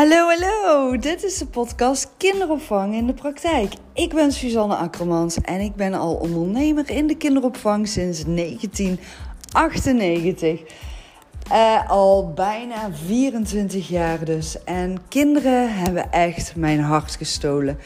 Hallo, 0.00 0.28
hallo. 0.28 0.96
Dit 0.96 1.24
is 1.24 1.38
de 1.38 1.46
podcast 1.46 2.10
Kinderopvang 2.16 2.94
in 2.94 3.06
de 3.06 3.12
praktijk. 3.12 3.72
Ik 3.92 4.14
ben 4.14 4.32
Suzanne 4.32 4.74
Akkermans 4.74 5.40
en 5.40 5.60
ik 5.60 5.74
ben 5.74 5.94
al 5.94 6.14
ondernemer 6.14 6.90
in 6.90 7.06
de 7.06 7.16
kinderopvang 7.16 7.88
sinds 7.88 8.24
1998. 8.24 10.60
Uh, 11.52 11.90
al 11.90 12.32
bijna 12.32 12.90
24 13.04 13.88
jaar 13.88 14.24
dus. 14.24 14.64
En 14.64 14.98
kinderen 15.08 15.74
hebben 15.74 16.12
echt 16.12 16.56
mijn 16.56 16.80
hart 16.80 17.16
gestolen. 17.16 17.78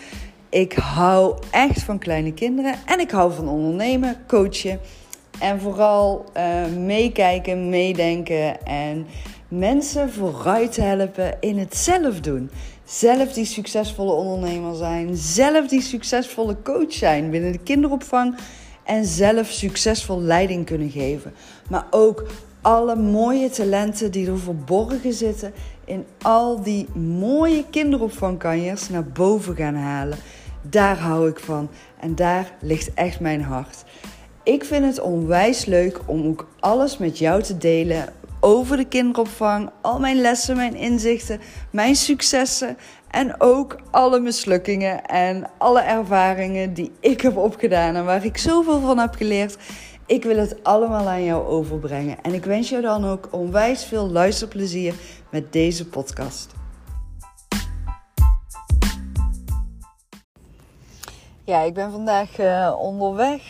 Ik 0.49 0.73
hou 0.73 1.39
echt 1.51 1.83
van 1.83 1.99
kleine 1.99 2.33
kinderen 2.33 2.75
en 2.87 3.01
ik 3.01 3.11
hou 3.11 3.33
van 3.33 3.49
ondernemen, 3.49 4.17
coachen 4.27 4.81
en 5.41 5.61
vooral 5.61 6.25
uh, 6.37 6.67
meekijken, 6.77 7.69
meedenken 7.69 8.67
en 8.67 9.07
mensen 9.49 10.13
vooruit 10.13 10.77
helpen 10.77 11.37
in 11.41 11.59
het 11.59 11.77
zelf 11.77 12.21
doen. 12.21 12.51
Zelf 12.85 13.33
die 13.33 13.45
succesvolle 13.45 14.13
ondernemer 14.13 14.77
zijn, 14.77 15.17
zelf 15.17 15.69
die 15.69 15.83
succesvolle 15.83 16.57
coach 16.63 16.93
zijn 16.93 17.31
binnen 17.31 17.53
de 17.53 17.59
kinderopvang 17.59 18.37
en 18.85 19.05
zelf 19.05 19.47
succesvol 19.47 20.21
leiding 20.21 20.67
kunnen 20.67 20.91
geven. 20.91 21.33
Maar 21.69 21.87
ook 21.91 22.27
alle 22.61 22.97
mooie 22.97 23.51
talenten 23.51 24.11
die 24.11 24.31
er 24.31 24.39
verborgen 24.39 25.13
zitten 25.13 25.53
in 25.85 26.07
al 26.23 26.63
die 26.63 26.89
mooie 26.95 27.65
kinderopvangkanjers 27.71 28.89
naar 28.89 29.05
boven 29.05 29.57
gaan 29.57 29.75
halen. 29.75 30.19
Daar 30.63 30.99
hou 30.99 31.29
ik 31.29 31.39
van 31.39 31.69
en 32.01 32.15
daar 32.15 32.53
ligt 32.61 32.95
echt 32.95 33.21
mijn 33.21 33.43
hart. 33.43 33.85
Ik 34.45 34.65
vind 34.65 34.85
het 34.85 35.01
onwijs 35.01 35.65
leuk 35.65 36.01
om 36.07 36.27
ook 36.27 36.49
alles 36.61 36.99
met 36.99 37.19
jou 37.19 37.43
te 37.43 37.57
delen 37.57 38.13
over 38.41 38.77
de 38.77 38.85
kinderopvang. 38.85 39.71
Al 39.81 39.99
mijn 40.01 40.21
lessen, 40.21 40.57
mijn 40.57 40.75
inzichten, 40.75 41.41
mijn 41.71 41.97
successen. 41.97 42.77
En 43.11 43.41
ook 43.41 43.77
alle 43.91 44.21
mislukkingen 44.21 45.05
en 45.05 45.51
alle 45.59 45.81
ervaringen 45.81 46.75
die 46.75 46.91
ik 47.01 47.21
heb 47.21 47.37
opgedaan 47.37 47.95
en 47.95 48.05
waar 48.05 48.25
ik 48.25 48.39
zoveel 48.39 48.81
van 48.81 48.99
heb 48.99 49.15
geleerd. 49.15 49.57
Ik 50.07 50.25
wil 50.25 50.37
het 50.37 50.65
allemaal 50.65 51.09
aan 51.09 51.25
jou 51.25 51.47
overbrengen. 51.47 52.17
En 52.23 52.35
ik 52.35 52.45
wens 52.45 52.69
jou 52.69 52.83
dan 52.83 53.05
ook 53.05 53.29
onwijs 53.31 53.85
veel 53.85 54.11
luisterplezier 54.11 54.95
met 55.31 55.53
deze 55.53 55.87
podcast. 55.87 56.64
Ja, 61.47 61.61
ik 61.61 61.75
ben 61.75 61.91
vandaag 61.91 62.39
uh, 62.39 62.75
onderweg. 62.79 63.43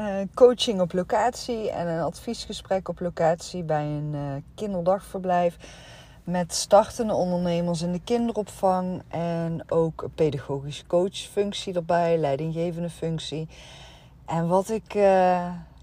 Uh, 0.00 0.16
coaching 0.34 0.80
op 0.80 0.92
locatie 0.92 1.70
en 1.70 1.86
een 1.86 2.02
adviesgesprek 2.02 2.88
op 2.88 3.00
locatie 3.00 3.62
bij 3.62 3.84
een 3.84 4.10
uh, 4.14 4.20
kinderdagverblijf. 4.54 5.56
Met 6.22 6.54
startende 6.54 7.14
ondernemers 7.14 7.82
in 7.82 7.92
de 7.92 8.00
kinderopvang. 8.04 9.02
En 9.08 9.64
ook 9.68 10.02
een 10.02 10.14
pedagogisch 10.14 10.84
coachfunctie 10.86 11.74
erbij, 11.74 12.18
leidinggevende 12.18 12.90
functie. 12.90 13.48
En 14.26 14.48
wat 14.48 14.68
ik. 14.68 14.92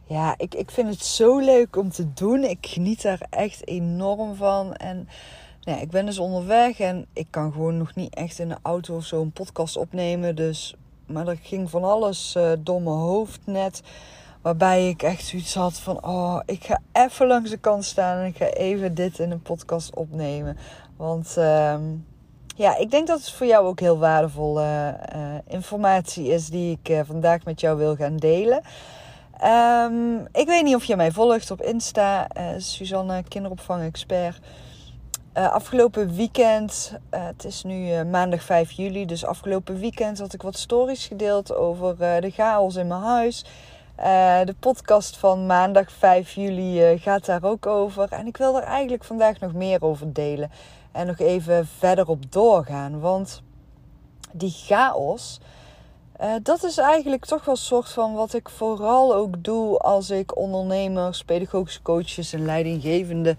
ja, 0.05 0.33
ik, 0.37 0.55
ik 0.55 0.71
vind 0.71 0.89
het 0.89 1.05
zo 1.05 1.39
leuk 1.39 1.75
om 1.75 1.89
te 1.89 2.13
doen. 2.13 2.43
Ik 2.43 2.67
geniet 2.67 3.01
daar 3.01 3.25
echt 3.29 3.67
enorm 3.67 4.35
van. 4.35 4.75
En 4.75 5.07
ja, 5.59 5.79
ik 5.79 5.89
ben 5.89 6.05
dus 6.05 6.19
onderweg 6.19 6.79
en 6.79 7.05
ik 7.13 7.27
kan 7.29 7.51
gewoon 7.51 7.77
nog 7.77 7.95
niet 7.95 8.15
echt 8.15 8.39
in 8.39 8.49
de 8.49 8.57
auto 8.61 8.95
of 8.95 9.05
zo 9.05 9.21
een 9.21 9.31
podcast 9.31 9.77
opnemen. 9.77 10.35
Dus 10.35 10.75
maar 11.11 11.27
er 11.27 11.39
ging 11.41 11.69
van 11.69 11.83
alles 11.83 12.35
uh, 12.37 12.51
door 12.59 12.81
mijn 12.81 12.95
hoofd 12.95 13.39
net. 13.45 13.81
Waarbij 14.41 14.89
ik 14.89 15.03
echt 15.03 15.25
zoiets 15.25 15.53
had 15.53 15.79
van: 15.79 16.05
oh, 16.05 16.39
ik 16.45 16.63
ga 16.63 16.79
even 16.91 17.27
langs 17.27 17.49
de 17.49 17.57
kant 17.57 17.85
staan 17.85 18.17
en 18.17 18.25
ik 18.25 18.37
ga 18.37 18.45
even 18.45 18.93
dit 18.93 19.19
in 19.19 19.31
een 19.31 19.41
podcast 19.41 19.95
opnemen. 19.95 20.57
Want 20.97 21.35
uh, 21.37 21.75
ja, 22.55 22.77
ik 22.77 22.91
denk 22.91 23.07
dat 23.07 23.19
het 23.19 23.31
voor 23.31 23.47
jou 23.47 23.65
ook 23.65 23.79
heel 23.79 23.97
waardevolle 23.97 24.97
uh, 25.15 25.35
informatie 25.47 26.27
is 26.27 26.47
die 26.47 26.79
ik 26.81 26.89
uh, 26.89 26.99
vandaag 27.05 27.43
met 27.43 27.59
jou 27.59 27.77
wil 27.77 27.95
gaan 27.95 28.17
delen. 28.17 28.61
Um, 29.43 30.27
ik 30.31 30.47
weet 30.47 30.63
niet 30.63 30.75
of 30.75 30.83
je 30.83 30.95
mij 30.95 31.11
volgt 31.11 31.51
op 31.51 31.61
Insta, 31.61 32.27
Suzanne 32.57 33.23
Kinderopvang 33.23 33.83
Expert. 33.83 34.39
Uh, 35.37 35.51
afgelopen 35.51 36.15
weekend, 36.15 36.93
uh, 37.13 37.25
het 37.25 37.45
is 37.45 37.63
nu 37.63 37.87
uh, 37.87 38.03
maandag 38.03 38.43
5 38.43 38.71
juli, 38.71 39.05
dus 39.05 39.25
afgelopen 39.25 39.79
weekend 39.79 40.19
had 40.19 40.33
ik 40.33 40.41
wat 40.41 40.57
stories 40.57 41.05
gedeeld 41.05 41.55
over 41.55 41.97
de 41.97 42.31
chaos 42.31 42.75
in 42.75 42.87
mijn 42.87 43.01
huis. 43.01 43.45
de 44.45 44.55
podcast 44.59 45.17
van 45.17 45.45
maandag 45.45 45.91
5 45.91 46.31
juli 46.31 46.97
gaat 46.97 47.25
daar 47.25 47.43
ook 47.43 47.65
over. 47.65 48.11
En 48.11 48.27
ik 48.27 48.37
wil 48.37 48.57
er 48.57 48.63
eigenlijk 48.63 49.03
vandaag 49.03 49.39
nog 49.39 49.53
meer 49.53 49.83
over 49.83 50.13
delen. 50.13 50.51
En 50.91 51.07
nog 51.07 51.19
even 51.19 51.67
verder 51.67 52.07
op 52.07 52.31
doorgaan. 52.31 52.99
Want 52.99 53.41
die 54.31 54.51
chaos, 54.51 55.39
dat 56.43 56.63
is 56.63 56.77
eigenlijk 56.77 57.25
toch 57.25 57.45
wel 57.45 57.55
een 57.55 57.61
soort 57.61 57.89
van 57.89 58.13
wat 58.13 58.33
ik 58.33 58.49
vooral 58.49 59.15
ook 59.15 59.43
doe 59.43 59.77
als 59.77 60.09
ik 60.09 60.37
ondernemers, 60.37 61.23
pedagogische 61.23 61.81
coaches 61.81 62.33
en 62.33 62.45
leidinggevenden 62.45 63.37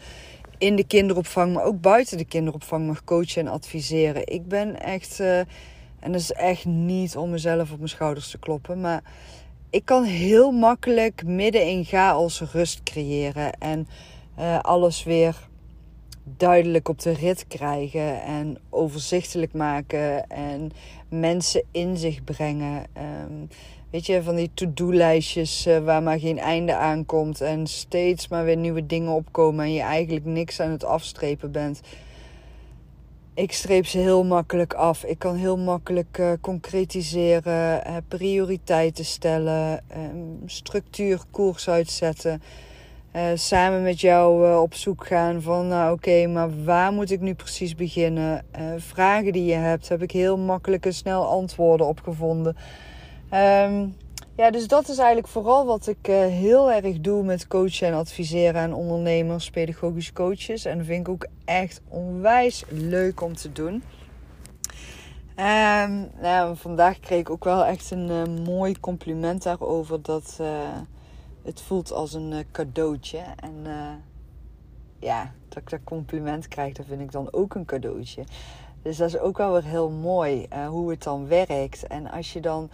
in 0.62 0.76
de 0.76 0.84
kinderopvang, 0.84 1.54
maar 1.54 1.64
ook 1.64 1.80
buiten 1.80 2.18
de 2.18 2.24
kinderopvang 2.24 2.86
mag 2.86 3.04
coachen 3.04 3.46
en 3.46 3.52
adviseren. 3.52 4.26
Ik 4.26 4.48
ben 4.48 4.80
echt, 4.80 5.20
uh, 5.20 5.38
en 5.38 6.12
dat 6.12 6.20
is 6.20 6.32
echt 6.32 6.64
niet 6.64 7.16
om 7.16 7.30
mezelf 7.30 7.70
op 7.70 7.76
mijn 7.76 7.88
schouders 7.88 8.30
te 8.30 8.38
kloppen, 8.38 8.80
maar 8.80 9.02
ik 9.70 9.84
kan 9.84 10.04
heel 10.04 10.50
makkelijk 10.50 11.24
midden 11.24 11.66
in 11.66 11.84
chaos 11.84 12.40
rust 12.40 12.82
creëren 12.82 13.52
en 13.52 13.88
uh, 14.38 14.58
alles 14.58 15.04
weer 15.04 15.48
duidelijk 16.24 16.88
op 16.88 17.00
de 17.00 17.12
rit 17.12 17.46
krijgen 17.48 18.22
en 18.22 18.58
overzichtelijk 18.70 19.52
maken 19.52 20.28
en 20.28 20.70
mensen 21.08 21.62
in 21.70 21.96
zich 21.96 22.24
brengen. 22.24 22.86
Um, 23.26 23.48
weet 23.90 24.06
je, 24.06 24.22
van 24.22 24.34
die 24.34 24.50
to-do-lijstjes 24.54 25.66
uh, 25.66 25.78
waar 25.78 26.02
maar 26.02 26.18
geen 26.18 26.38
einde 26.38 26.74
aan 26.74 27.06
komt 27.06 27.40
en 27.40 27.66
steeds 27.66 28.28
maar 28.28 28.44
weer 28.44 28.56
nieuwe 28.56 28.86
dingen 28.86 29.12
opkomen 29.12 29.64
en 29.64 29.72
je 29.72 29.80
eigenlijk 29.80 30.24
niks 30.24 30.60
aan 30.60 30.70
het 30.70 30.84
afstrepen 30.84 31.52
bent. 31.52 31.80
Ik 33.34 33.52
streep 33.52 33.86
ze 33.86 33.98
heel 33.98 34.24
makkelijk 34.24 34.74
af. 34.74 35.04
Ik 35.04 35.18
kan 35.18 35.36
heel 35.36 35.58
makkelijk 35.58 36.18
uh, 36.18 36.32
concretiseren, 36.40 37.82
uh, 37.86 37.96
prioriteiten 38.08 39.04
stellen, 39.04 39.84
ehm, 39.88 40.46
structuur, 40.46 41.20
koers 41.30 41.68
uitzetten. 41.68 42.42
Samen 43.34 43.82
met 43.82 44.00
jou 44.00 44.56
op 44.60 44.74
zoek 44.74 45.06
gaan 45.06 45.42
van, 45.42 45.68
nou 45.68 45.92
oké, 45.92 46.26
maar 46.26 46.64
waar 46.64 46.92
moet 46.92 47.10
ik 47.10 47.20
nu 47.20 47.34
precies 47.34 47.74
beginnen? 47.74 48.44
vragen 48.76 49.32
die 49.32 49.44
je 49.44 49.54
hebt, 49.54 49.88
heb 49.88 50.02
ik 50.02 50.10
heel 50.10 50.38
makkelijk 50.38 50.86
en 50.86 50.94
snel 50.94 51.26
antwoorden 51.26 51.86
op 51.86 52.00
gevonden. 52.00 52.56
Um, 53.34 53.96
ja, 54.36 54.50
dus 54.50 54.66
dat 54.66 54.88
is 54.88 54.98
eigenlijk 54.98 55.28
vooral 55.28 55.66
wat 55.66 55.86
ik 55.86 56.06
heel 56.06 56.72
erg 56.72 57.00
doe 57.00 57.24
met 57.24 57.46
coachen 57.46 57.86
en 57.86 57.94
adviseren 57.94 58.60
aan 58.60 58.72
ondernemers, 58.72 59.50
pedagogische 59.50 60.12
coaches. 60.12 60.64
En 60.64 60.78
dat 60.78 60.86
vind 60.86 61.06
ik 61.06 61.12
ook 61.12 61.26
echt 61.44 61.80
onwijs 61.88 62.64
leuk 62.68 63.20
om 63.20 63.34
te 63.36 63.52
doen. 63.52 63.82
Um, 65.36 66.10
nou, 66.20 66.56
vandaag 66.56 67.00
kreeg 67.00 67.18
ik 67.20 67.30
ook 67.30 67.44
wel 67.44 67.64
echt 67.64 67.90
een 67.90 68.42
mooi 68.42 68.80
compliment 68.80 69.42
daarover. 69.42 70.02
Dat 70.02 70.40
het 71.44 71.60
voelt 71.60 71.92
als 71.92 72.12
een 72.12 72.46
cadeautje. 72.52 73.24
En 73.36 73.66
ja, 74.98 75.32
dat 75.48 75.62
ik 75.62 75.70
dat 75.70 75.80
compliment 75.84 76.48
krijg, 76.48 76.74
dat 76.74 76.86
vind 76.86 77.00
ik 77.00 77.12
dan 77.12 77.32
ook 77.32 77.54
een 77.54 77.64
cadeautje. 77.64 78.24
Dus 78.82 78.96
dat 78.96 79.08
is 79.08 79.18
ook 79.18 79.36
wel 79.36 79.52
weer 79.52 79.64
heel 79.64 79.90
mooi 79.90 80.46
hoe 80.68 80.90
het 80.90 81.02
dan 81.02 81.28
werkt. 81.28 81.86
En 81.86 82.10
als 82.10 82.32
je 82.32 82.40
dan 82.40 82.70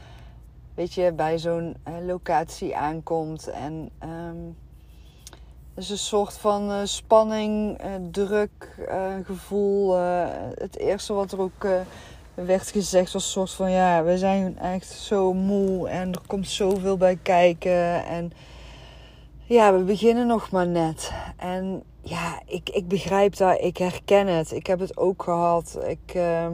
weet 0.74 0.94
je, 0.94 1.12
bij 1.12 1.38
zo'n 1.38 1.76
locatie 2.06 2.76
aankomt. 2.76 3.48
En 3.48 3.90
um, 4.02 4.56
is 5.74 5.90
een 5.90 5.98
soort 5.98 6.32
van 6.32 6.86
spanning, 6.86 7.80
druk, 8.10 8.86
gevoel. 9.24 9.96
het 10.54 10.76
eerste 10.76 11.12
wat 11.12 11.32
er 11.32 11.40
ook 11.40 11.66
werd 12.34 12.70
gezegd 12.70 13.12
was 13.12 13.24
een 13.24 13.30
soort 13.30 13.50
van... 13.50 13.70
Ja, 13.70 14.04
we 14.04 14.18
zijn 14.18 14.58
echt 14.58 14.88
zo 14.88 15.32
moe 15.32 15.88
en 15.88 16.12
er 16.12 16.20
komt 16.26 16.48
zoveel 16.48 16.96
bij 16.96 17.18
kijken. 17.22 18.04
En 18.06 18.32
ja, 19.48 19.74
we 19.74 19.82
beginnen 19.82 20.26
nog 20.26 20.50
maar 20.50 20.66
net. 20.66 21.12
En 21.36 21.82
ja, 22.00 22.40
ik, 22.46 22.68
ik 22.68 22.88
begrijp 22.88 23.36
dat. 23.36 23.60
Ik 23.60 23.76
herken 23.76 24.26
het. 24.26 24.52
Ik 24.52 24.66
heb 24.66 24.78
het 24.78 24.96
ook 24.96 25.22
gehad. 25.22 25.78
Ik... 25.86 26.14
Uh, 26.14 26.46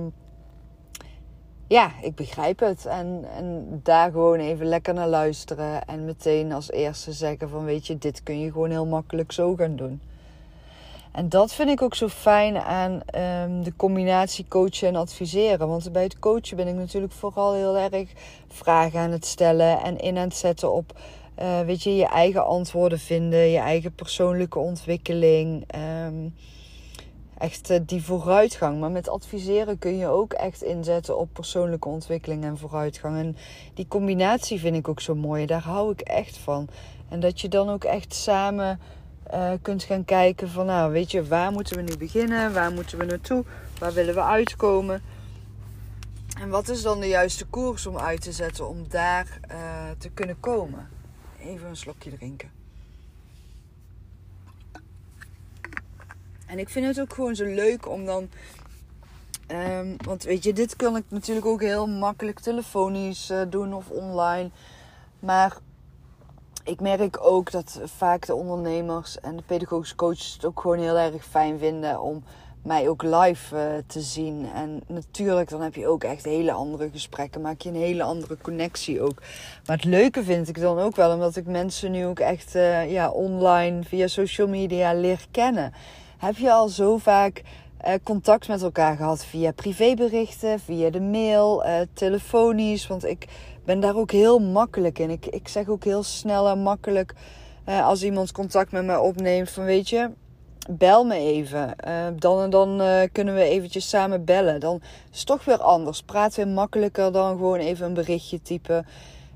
ja, 1.68 1.90
ik 2.02 2.14
begrijp 2.14 2.58
het. 2.58 2.86
En, 2.86 3.24
en 3.36 3.80
daar 3.82 4.10
gewoon 4.10 4.38
even 4.38 4.66
lekker 4.66 4.94
naar 4.94 5.08
luisteren. 5.08 5.84
En 5.84 6.04
meteen 6.04 6.52
als 6.52 6.70
eerste 6.70 7.12
zeggen 7.12 7.48
van 7.48 7.64
weet 7.64 7.86
je, 7.86 7.98
dit 7.98 8.22
kun 8.22 8.40
je 8.40 8.52
gewoon 8.52 8.70
heel 8.70 8.86
makkelijk 8.86 9.32
zo 9.32 9.54
gaan 9.54 9.76
doen. 9.76 10.00
En 11.12 11.28
dat 11.28 11.54
vind 11.54 11.70
ik 11.70 11.82
ook 11.82 11.94
zo 11.94 12.08
fijn 12.08 12.56
aan 12.56 12.92
um, 12.92 13.62
de 13.62 13.72
combinatie 13.76 14.46
coachen 14.48 14.88
en 14.88 14.96
adviseren. 14.96 15.68
Want 15.68 15.92
bij 15.92 16.02
het 16.02 16.18
coachen 16.18 16.56
ben 16.56 16.68
ik 16.68 16.74
natuurlijk 16.74 17.12
vooral 17.12 17.54
heel 17.54 17.76
erg 17.76 18.12
vragen 18.48 19.00
aan 19.00 19.10
het 19.10 19.26
stellen 19.26 19.82
en 19.82 19.98
in 19.98 20.16
aan 20.16 20.24
het 20.24 20.36
zetten 20.36 20.72
op 20.72 20.92
uh, 21.38 21.60
weet 21.60 21.82
je, 21.82 21.96
je 21.96 22.06
eigen 22.06 22.46
antwoorden 22.46 22.98
vinden, 22.98 23.50
je 23.50 23.58
eigen 23.58 23.94
persoonlijke 23.94 24.58
ontwikkeling. 24.58 25.64
Um, 26.06 26.34
echt 27.38 27.70
eh, 27.70 27.80
die 27.86 28.02
vooruitgang. 28.02 28.80
Maar 28.80 28.90
met 28.90 29.08
adviseren 29.08 29.78
kun 29.78 29.96
je 29.96 30.06
ook 30.06 30.32
echt 30.32 30.62
inzetten 30.62 31.18
op 31.18 31.28
persoonlijke 31.32 31.88
ontwikkeling 31.88 32.44
en 32.44 32.58
vooruitgang. 32.58 33.18
En 33.18 33.36
die 33.74 33.88
combinatie 33.88 34.60
vind 34.60 34.76
ik 34.76 34.88
ook 34.88 35.00
zo 35.00 35.14
mooi. 35.14 35.46
Daar 35.46 35.62
hou 35.62 35.92
ik 35.92 36.00
echt 36.00 36.36
van. 36.36 36.68
En 37.08 37.20
dat 37.20 37.40
je 37.40 37.48
dan 37.48 37.70
ook 37.70 37.84
echt 37.84 38.14
samen 38.14 38.80
uh, 39.32 39.52
kunt 39.62 39.82
gaan 39.82 40.04
kijken 40.04 40.48
van, 40.48 40.66
nou, 40.66 40.92
weet 40.92 41.10
je, 41.10 41.26
waar 41.26 41.52
moeten 41.52 41.76
we 41.76 41.82
nu 41.82 41.96
beginnen? 41.96 42.52
Waar 42.52 42.72
moeten 42.72 42.98
we 42.98 43.04
naartoe? 43.04 43.44
Waar 43.78 43.92
willen 43.92 44.14
we 44.14 44.22
uitkomen? 44.22 45.02
En 46.40 46.48
wat 46.48 46.68
is 46.68 46.82
dan 46.82 47.00
de 47.00 47.08
juiste 47.08 47.44
koers 47.44 47.86
om 47.86 47.98
uit 47.98 48.22
te 48.22 48.32
zetten 48.32 48.68
om 48.68 48.88
daar 48.88 49.40
te 49.98 50.08
kunnen 50.08 50.40
komen? 50.40 50.93
Even 51.44 51.68
een 51.68 51.76
slokje 51.76 52.10
drinken. 52.10 52.50
En 56.46 56.58
ik 56.58 56.68
vind 56.68 56.86
het 56.86 57.00
ook 57.00 57.12
gewoon 57.12 57.34
zo 57.34 57.44
leuk 57.44 57.88
om 57.88 58.04
dan. 58.04 58.28
Um, 59.48 59.96
want 60.04 60.22
weet 60.22 60.44
je, 60.44 60.52
dit 60.52 60.76
kan 60.76 60.96
ik 60.96 61.04
natuurlijk 61.08 61.46
ook 61.46 61.60
heel 61.60 61.86
makkelijk 61.86 62.40
telefonisch 62.40 63.30
uh, 63.30 63.42
doen 63.48 63.74
of 63.74 63.90
online. 63.90 64.50
Maar 65.18 65.56
ik 66.64 66.80
merk 66.80 67.24
ook 67.24 67.50
dat 67.50 67.80
vaak 67.84 68.26
de 68.26 68.34
ondernemers 68.34 69.20
en 69.20 69.36
de 69.36 69.42
pedagogische 69.42 69.94
coaches 69.94 70.32
het 70.32 70.44
ook 70.44 70.60
gewoon 70.60 70.78
heel 70.78 70.98
erg 70.98 71.24
fijn 71.24 71.58
vinden 71.58 72.00
om 72.00 72.24
mij 72.64 72.88
ook 72.88 73.02
live 73.02 73.56
uh, 73.56 73.62
te 73.86 74.00
zien. 74.00 74.48
En 74.54 74.82
natuurlijk, 74.86 75.48
dan 75.48 75.62
heb 75.62 75.74
je 75.74 75.88
ook 75.88 76.04
echt 76.04 76.24
hele 76.24 76.52
andere 76.52 76.90
gesprekken. 76.90 77.40
Maak 77.40 77.60
je 77.60 77.68
een 77.68 77.74
hele 77.74 78.02
andere 78.02 78.36
connectie 78.42 79.02
ook. 79.02 79.22
Maar 79.66 79.76
het 79.76 79.84
leuke 79.84 80.24
vind 80.24 80.48
ik 80.48 80.60
dan 80.60 80.78
ook 80.78 80.96
wel, 80.96 81.12
omdat 81.12 81.36
ik 81.36 81.46
mensen 81.46 81.90
nu 81.90 82.06
ook 82.06 82.18
echt 82.18 82.54
uh, 82.54 82.90
ja, 82.90 83.10
online 83.10 83.82
via 83.82 84.06
social 84.06 84.48
media 84.48 84.94
leer 84.94 85.26
kennen. 85.30 85.72
Heb 86.18 86.36
je 86.36 86.52
al 86.52 86.68
zo 86.68 86.96
vaak 86.96 87.42
uh, 87.86 87.92
contact 88.02 88.48
met 88.48 88.62
elkaar 88.62 88.96
gehad 88.96 89.24
via 89.24 89.52
privéberichten, 89.52 90.60
via 90.60 90.90
de 90.90 91.00
mail, 91.00 91.64
telefonisch? 91.92 92.86
Want 92.86 93.04
ik 93.04 93.26
ben 93.64 93.80
daar 93.80 93.96
ook 93.96 94.10
heel 94.10 94.38
makkelijk 94.38 94.98
in. 94.98 95.10
Ik, 95.10 95.26
ik 95.26 95.48
zeg 95.48 95.68
ook 95.68 95.84
heel 95.84 96.02
snel 96.02 96.48
en 96.48 96.58
makkelijk 96.58 97.14
als 97.64 98.02
iemand 98.02 98.32
contact 98.32 98.72
met 98.72 98.84
mij 98.84 98.96
opneemt 98.96 99.50
van 99.50 99.64
weet 99.64 99.88
je 99.88 100.10
bel 100.70 101.04
me 101.04 101.14
even. 101.14 101.74
Uh, 101.86 102.06
dan 102.16 102.42
en 102.42 102.50
dan 102.50 102.80
uh, 102.80 103.00
kunnen 103.12 103.34
we 103.34 103.42
eventjes 103.42 103.88
samen 103.88 104.24
bellen. 104.24 104.60
Dan 104.60 104.80
is 105.12 105.18
het 105.18 105.26
toch 105.26 105.44
weer 105.44 105.62
anders. 105.62 106.02
Praat 106.02 106.34
weer 106.34 106.48
makkelijker 106.48 107.12
dan 107.12 107.36
gewoon 107.36 107.58
even 107.58 107.86
een 107.86 107.94
berichtje 107.94 108.42
typen. 108.42 108.86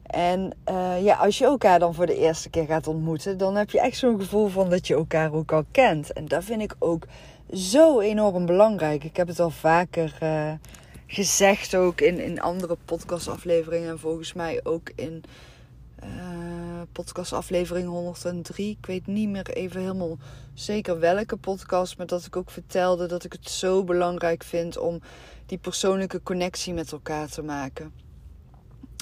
En 0.06 0.50
uh, 0.70 1.04
ja, 1.04 1.16
als 1.16 1.38
je 1.38 1.44
elkaar 1.44 1.78
dan 1.78 1.94
voor 1.94 2.06
de 2.06 2.18
eerste 2.18 2.50
keer 2.50 2.66
gaat 2.66 2.86
ontmoeten, 2.86 3.38
dan 3.38 3.56
heb 3.56 3.70
je 3.70 3.80
echt 3.80 3.96
zo'n 3.96 4.20
gevoel 4.20 4.48
van 4.48 4.70
dat 4.70 4.86
je 4.86 4.94
elkaar 4.94 5.32
ook 5.32 5.52
al 5.52 5.64
kent. 5.70 6.12
En 6.12 6.26
dat 6.26 6.44
vind 6.44 6.62
ik 6.62 6.74
ook 6.78 7.06
zo 7.52 8.00
enorm 8.00 8.46
belangrijk. 8.46 9.04
Ik 9.04 9.16
heb 9.16 9.28
het 9.28 9.40
al 9.40 9.50
vaker 9.50 10.18
gezegd, 11.06 11.74
ook 11.74 12.00
in, 12.00 12.18
in 12.20 12.40
andere 12.40 12.76
podcastafleveringen. 12.84 13.88
En 13.88 13.98
volgens 13.98 14.32
mij 14.32 14.60
ook 14.62 14.90
in 14.94 15.24
podcast 17.04 17.32
aflevering 17.32 17.88
103. 17.88 18.70
Ik 18.80 18.86
weet 18.86 19.06
niet 19.06 19.28
meer 19.28 19.48
even 19.50 19.80
helemaal 19.80 20.18
zeker 20.54 20.98
welke 20.98 21.36
podcast. 21.36 21.96
Maar 21.96 22.06
dat 22.06 22.24
ik 22.24 22.36
ook 22.36 22.50
vertelde 22.50 23.06
dat 23.06 23.24
ik 23.24 23.32
het 23.32 23.50
zo 23.50 23.84
belangrijk 23.84 24.42
vind 24.42 24.78
om 24.78 25.00
die 25.46 25.58
persoonlijke 25.58 26.22
connectie 26.22 26.74
met 26.74 26.92
elkaar 26.92 27.28
te 27.28 27.42
maken. 27.42 27.92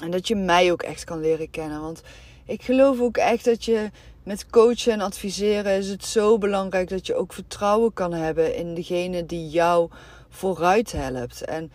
En 0.03 0.11
dat 0.11 0.27
je 0.27 0.35
mij 0.35 0.71
ook 0.71 0.81
echt 0.81 1.03
kan 1.03 1.19
leren 1.19 1.49
kennen. 1.49 1.81
Want 1.81 2.01
ik 2.45 2.63
geloof 2.63 2.99
ook 2.99 3.17
echt 3.17 3.45
dat 3.45 3.65
je 3.65 3.89
met 4.23 4.49
coachen 4.49 4.93
en 4.93 5.01
adviseren 5.01 5.77
is 5.77 5.89
het 5.89 6.05
zo 6.05 6.37
belangrijk 6.37 6.89
dat 6.89 7.07
je 7.07 7.15
ook 7.15 7.33
vertrouwen 7.33 7.93
kan 7.93 8.13
hebben 8.13 8.55
in 8.55 8.73
degene 8.73 9.25
die 9.25 9.49
jou 9.49 9.89
vooruit 10.29 10.91
helpt. 10.91 11.41
En 11.41 11.71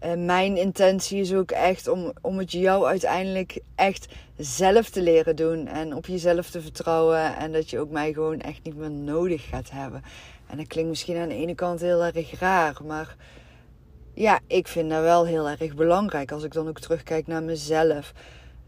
en 0.00 0.24
mijn 0.24 0.56
intentie 0.56 1.20
is 1.20 1.34
ook 1.34 1.50
echt 1.50 1.88
om, 1.88 2.12
om 2.20 2.38
het 2.38 2.52
jou 2.52 2.86
uiteindelijk 2.86 3.60
echt 3.74 4.06
zelf 4.36 4.88
te 4.88 5.02
leren 5.02 5.36
doen. 5.36 5.66
En 5.66 5.94
op 5.94 6.06
jezelf 6.06 6.50
te 6.50 6.60
vertrouwen. 6.60 7.36
En 7.36 7.52
dat 7.52 7.70
je 7.70 7.78
ook 7.78 7.90
mij 7.90 8.12
gewoon 8.12 8.40
echt 8.40 8.62
niet 8.62 8.76
meer 8.76 8.90
nodig 8.90 9.48
gaat 9.48 9.70
hebben. 9.70 10.02
En 10.46 10.56
dat 10.56 10.66
klinkt 10.66 10.90
misschien 10.90 11.16
aan 11.16 11.28
de 11.28 11.34
ene 11.34 11.54
kant 11.54 11.80
heel 11.80 12.04
erg 12.04 12.40
raar. 12.40 12.76
Maar 12.84 13.16
ja, 14.14 14.40
ik 14.46 14.68
vind 14.68 14.90
dat 14.90 15.02
wel 15.02 15.26
heel 15.26 15.48
erg 15.48 15.74
belangrijk. 15.74 16.32
Als 16.32 16.44
ik 16.44 16.52
dan 16.52 16.68
ook 16.68 16.80
terugkijk 16.80 17.26
naar 17.26 17.42
mezelf. 17.42 18.12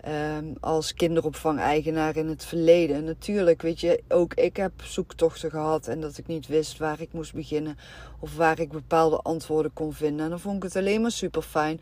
Um, 0.08 0.54
als 0.60 0.94
kinderopvang-eigenaar 0.94 2.16
in 2.16 2.28
het 2.28 2.44
verleden. 2.44 3.04
Natuurlijk, 3.04 3.62
weet 3.62 3.80
je, 3.80 4.02
ook 4.08 4.34
ik 4.34 4.56
heb 4.56 4.72
zoektochten 4.82 5.50
gehad 5.50 5.86
en 5.86 6.00
dat 6.00 6.18
ik 6.18 6.26
niet 6.26 6.46
wist 6.46 6.78
waar 6.78 7.00
ik 7.00 7.12
moest 7.12 7.34
beginnen 7.34 7.78
of 8.18 8.36
waar 8.36 8.58
ik 8.58 8.70
bepaalde 8.70 9.16
antwoorden 9.16 9.72
kon 9.72 9.92
vinden. 9.92 10.24
En 10.24 10.30
dan 10.30 10.40
vond 10.40 10.56
ik 10.56 10.62
het 10.62 10.76
alleen 10.76 11.00
maar 11.00 11.10
super 11.10 11.42
fijn 11.42 11.80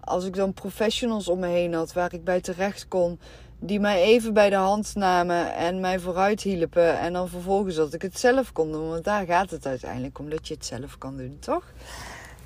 als 0.00 0.24
ik 0.24 0.34
dan 0.34 0.52
professionals 0.52 1.28
om 1.28 1.38
me 1.38 1.46
heen 1.46 1.74
had 1.74 1.92
waar 1.92 2.14
ik 2.14 2.24
bij 2.24 2.40
terecht 2.40 2.88
kon, 2.88 3.20
die 3.58 3.80
mij 3.80 4.02
even 4.02 4.34
bij 4.34 4.50
de 4.50 4.56
hand 4.56 4.94
namen 4.94 5.54
en 5.54 5.80
mij 5.80 5.98
vooruit 5.98 6.42
hielpen. 6.42 6.98
En 6.98 7.12
dan 7.12 7.28
vervolgens 7.28 7.74
dat 7.74 7.94
ik 7.94 8.02
het 8.02 8.18
zelf 8.18 8.52
kon 8.52 8.72
doen, 8.72 8.88
want 8.88 9.04
daar 9.04 9.26
gaat 9.26 9.50
het 9.50 9.66
uiteindelijk 9.66 10.18
om 10.18 10.30
dat 10.30 10.48
je 10.48 10.54
het 10.54 10.66
zelf 10.66 10.98
kan 10.98 11.16
doen, 11.16 11.38
toch? 11.38 11.72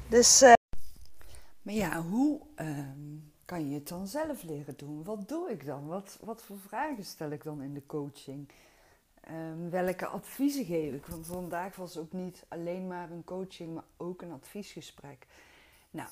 Dus, 0.08 0.42
uh... 0.42 0.52
maar 1.62 1.74
ja, 1.74 2.02
hoe. 2.02 2.40
Uh 2.56 2.68
kan 3.44 3.68
je 3.68 3.74
het 3.74 3.88
dan 3.88 4.06
zelf 4.06 4.42
leren 4.42 4.76
doen? 4.76 5.04
Wat 5.04 5.28
doe 5.28 5.50
ik 5.50 5.66
dan? 5.66 5.86
Wat, 5.86 6.18
wat 6.20 6.42
voor 6.42 6.58
vragen 6.58 7.04
stel 7.04 7.30
ik 7.30 7.42
dan 7.42 7.62
in 7.62 7.74
de 7.74 7.86
coaching? 7.86 8.48
Um, 9.30 9.70
welke 9.70 10.06
adviezen 10.06 10.64
geef 10.64 10.94
ik? 10.94 11.06
Want 11.06 11.26
vandaag 11.26 11.76
was 11.76 11.96
ook 11.96 12.12
niet 12.12 12.44
alleen 12.48 12.86
maar 12.86 13.10
een 13.10 13.24
coaching, 13.24 13.74
maar 13.74 13.84
ook 13.96 14.22
een 14.22 14.32
adviesgesprek. 14.32 15.26
Nou, 15.90 16.08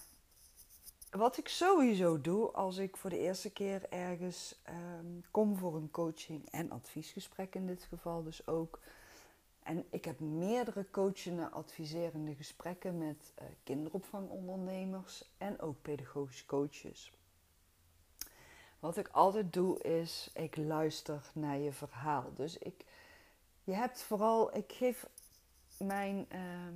wat 1.10 1.36
ik 1.36 1.48
sowieso 1.48 2.20
doe 2.20 2.50
als 2.50 2.76
ik 2.76 2.96
voor 2.96 3.10
de 3.10 3.18
eerste 3.18 3.50
keer 3.50 3.88
ergens 3.90 4.54
um, 4.68 5.24
kom 5.30 5.56
voor 5.56 5.76
een 5.76 5.90
coaching 5.90 6.48
en 6.50 6.70
adviesgesprek 6.70 7.54
in 7.54 7.66
dit 7.66 7.82
geval 7.82 8.22
dus 8.22 8.46
ook. 8.46 8.80
En 9.62 9.84
ik 9.90 10.04
heb 10.04 10.20
meerdere 10.20 10.86
coachende, 10.90 11.48
adviserende 11.48 12.34
gesprekken 12.34 12.98
met 12.98 13.32
uh, 13.38 13.44
kinderopvangondernemers 13.64 15.24
en 15.38 15.60
ook 15.60 15.82
pedagogische 15.82 16.46
coaches. 16.46 17.12
Wat 18.82 18.96
ik 18.96 19.08
altijd 19.08 19.52
doe 19.52 19.78
is, 19.78 20.30
ik 20.34 20.56
luister 20.56 21.30
naar 21.32 21.58
je 21.58 21.72
verhaal. 21.72 22.32
Dus 22.34 22.58
ik, 22.58 22.84
je 23.64 23.72
hebt 23.72 24.02
vooral, 24.02 24.56
ik 24.56 24.72
geef 24.72 25.06
mijn 25.76 26.26
ehm, 26.28 26.74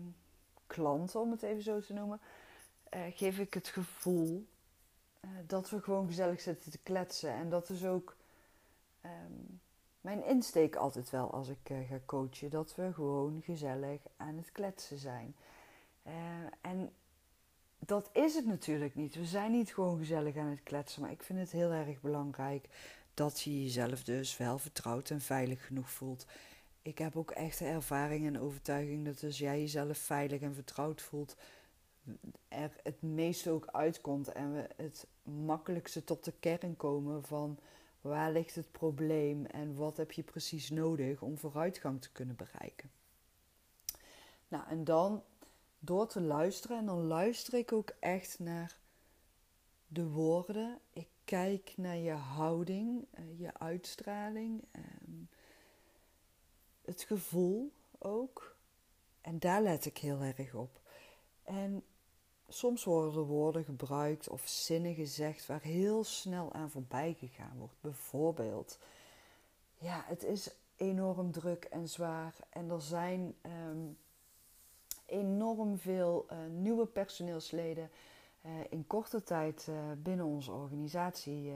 klanten, 0.66 1.20
om 1.20 1.30
het 1.30 1.42
even 1.42 1.62
zo 1.62 1.80
te 1.80 1.92
noemen, 1.92 2.20
uh, 2.94 3.00
geef 3.14 3.38
ik 3.38 3.54
het 3.54 3.68
gevoel 3.68 4.46
uh, 5.20 5.30
dat 5.46 5.70
we 5.70 5.80
gewoon 5.80 6.06
gezellig 6.06 6.40
zitten 6.40 6.70
te 6.70 6.78
kletsen. 6.82 7.30
En 7.30 7.50
dat 7.50 7.68
is 7.68 7.84
ook 7.84 8.16
um, 9.04 9.60
mijn 10.00 10.24
insteek 10.24 10.76
altijd 10.76 11.10
wel 11.10 11.32
als 11.32 11.48
ik 11.48 11.70
uh, 11.70 11.88
ga 11.88 11.98
coachen. 12.04 12.50
Dat 12.50 12.74
we 12.74 12.92
gewoon 12.92 13.42
gezellig 13.44 14.00
aan 14.16 14.36
het 14.36 14.52
kletsen 14.52 14.98
zijn. 14.98 15.34
en 16.60 16.92
dat 17.78 18.10
is 18.12 18.34
het 18.34 18.46
natuurlijk 18.46 18.94
niet. 18.94 19.14
We 19.14 19.24
zijn 19.24 19.50
niet 19.50 19.74
gewoon 19.74 19.98
gezellig 19.98 20.36
aan 20.36 20.46
het 20.46 20.62
kletsen. 20.62 21.02
Maar 21.02 21.10
ik 21.10 21.22
vind 21.22 21.38
het 21.38 21.50
heel 21.50 21.70
erg 21.70 22.00
belangrijk 22.00 22.68
dat 23.14 23.40
je 23.40 23.62
jezelf 23.62 24.04
dus 24.04 24.36
wel 24.36 24.58
vertrouwd 24.58 25.10
en 25.10 25.20
veilig 25.20 25.66
genoeg 25.66 25.90
voelt. 25.90 26.26
Ik 26.82 26.98
heb 26.98 27.16
ook 27.16 27.30
echt 27.30 27.58
de 27.58 27.64
ervaring 27.64 28.26
en 28.26 28.40
overtuiging 28.40 29.04
dat 29.04 29.22
als 29.22 29.38
jij 29.38 29.60
jezelf 29.60 29.98
veilig 29.98 30.40
en 30.40 30.54
vertrouwd 30.54 31.02
voelt, 31.02 31.36
er 32.48 32.70
het 32.82 33.02
meeste 33.02 33.50
ook 33.50 33.66
uitkomt 33.66 34.32
en 34.32 34.52
we 34.52 34.68
het 34.76 35.06
makkelijkste 35.22 36.04
tot 36.04 36.24
de 36.24 36.32
kern 36.40 36.76
komen 36.76 37.24
van 37.24 37.58
waar 38.00 38.32
ligt 38.32 38.54
het 38.54 38.72
probleem 38.72 39.46
en 39.46 39.74
wat 39.74 39.96
heb 39.96 40.12
je 40.12 40.22
precies 40.22 40.70
nodig 40.70 41.22
om 41.22 41.38
vooruitgang 41.38 42.02
te 42.02 42.12
kunnen 42.12 42.36
bereiken. 42.36 42.90
Nou, 44.48 44.64
en 44.68 44.84
dan 44.84 45.22
door 45.78 46.06
te 46.06 46.20
luisteren. 46.20 46.78
En 46.78 46.86
dan 46.86 47.06
luister 47.06 47.54
ik 47.54 47.72
ook 47.72 47.92
echt 48.00 48.38
naar 48.38 48.76
de 49.86 50.08
woorden. 50.08 50.78
Ik 50.92 51.08
kijk 51.24 51.72
naar 51.76 51.96
je 51.96 52.12
houding, 52.12 53.06
eh, 53.10 53.38
je 53.38 53.58
uitstraling, 53.58 54.64
ehm, 54.70 55.24
het 56.82 57.02
gevoel 57.02 57.72
ook. 57.98 58.56
En 59.20 59.38
daar 59.38 59.62
let 59.62 59.84
ik 59.84 59.98
heel 59.98 60.20
erg 60.20 60.54
op. 60.54 60.80
En 61.42 61.84
soms 62.48 62.84
worden 62.84 63.22
woorden 63.22 63.64
gebruikt 63.64 64.28
of 64.28 64.48
zinnen 64.48 64.94
gezegd 64.94 65.46
waar 65.46 65.62
heel 65.62 66.04
snel 66.04 66.52
aan 66.52 66.70
voorbij 66.70 67.16
gegaan 67.18 67.58
wordt. 67.58 67.80
Bijvoorbeeld, 67.80 68.78
ja, 69.78 70.04
het 70.06 70.22
is 70.22 70.50
enorm 70.76 71.32
druk 71.32 71.64
en 71.64 71.88
zwaar 71.88 72.34
en 72.50 72.70
er 72.70 72.80
zijn 72.80 73.34
ehm, 73.40 73.86
enorm 75.06 75.78
veel 75.78 76.26
uh, 76.30 76.38
nieuwe 76.50 76.86
personeelsleden 76.86 77.90
uh, 78.46 78.50
in 78.68 78.86
korte 78.86 79.22
tijd 79.22 79.66
uh, 79.70 79.76
binnen 80.02 80.26
onze 80.26 80.52
organisatie 80.52 81.52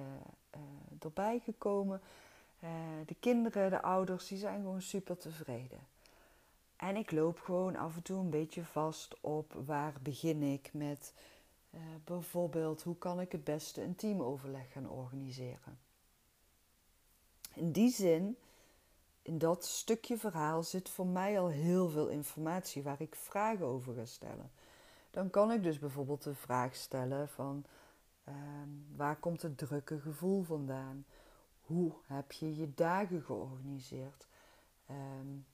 erbij 0.99 1.38
gekomen. 1.45 2.00
de 3.07 3.14
kinderen, 3.21 3.71
de 3.71 3.83
ouders, 3.83 4.28
die 4.28 4.38
zijn 4.38 4.61
gewoon 4.61 4.83
super 4.83 5.16
tevreden. 5.16 5.78
En 6.76 6.97
ik 6.97 7.11
loop 7.11 7.38
gewoon 7.38 7.76
af 7.76 7.97
en 7.97 8.02
toe 8.02 8.19
een 8.19 8.30
beetje 8.30 8.64
vast 8.64 9.16
op 9.21 9.52
waar 9.66 9.95
begin 10.02 10.42
ik 10.42 10.71
met 10.73 11.14
bijvoorbeeld 12.04 12.83
hoe 12.83 12.97
kan 12.99 13.21
ik 13.21 13.33
het 13.33 13.45
beste 13.45 13.83
een 13.83 13.95
teamoverleg 13.95 14.73
gaan 14.73 14.90
organiseren. 14.90 15.78
In 17.54 17.73
die 17.73 17.90
zin, 17.90 18.37
in 19.23 19.39
dat 19.39 19.65
stukje 19.65 20.19
verhaal 20.19 20.62
zit 20.62 20.89
voor 20.89 21.07
mij 21.07 21.41
al 21.41 21.49
heel 21.49 21.89
veel 21.89 22.09
informatie 22.09 22.83
waar 22.83 23.00
ik 23.00 23.15
vragen 23.15 23.67
over 23.67 23.95
ga 23.95 24.05
stellen. 24.05 24.50
Dan 25.11 25.31
kan 25.31 25.53
ik 25.53 25.62
dus 25.62 25.79
bijvoorbeeld 25.79 26.23
de 26.23 26.35
vraag 26.35 26.75
stellen 26.75 27.29
van 27.29 27.65
ehm, 28.25 28.69
waar 28.97 29.17
komt 29.17 29.43
het 29.43 29.59
drukke 29.59 30.00
gevoel 30.00 30.43
vandaan? 30.43 31.05
Hoe 31.61 31.93
heb 32.07 32.33
je 32.33 32.57
je 32.57 32.75
dagen 32.75 33.23
georganiseerd? 33.23 34.27
Um, 34.91 35.47